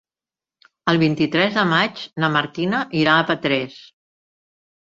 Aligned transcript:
El 0.93 0.99
vint-i-tres 1.03 1.59
de 1.59 1.65
maig 1.73 2.01
na 2.25 2.31
Martina 2.37 2.81
irà 3.03 3.21
a 3.21 3.29
Petrés. 3.31 3.79